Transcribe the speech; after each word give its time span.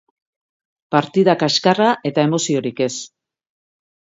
Partida 0.95 1.35
kaskarra 1.45 1.91
eta 2.11 2.25
emoziorik 2.31 2.85
ez. 2.87 2.91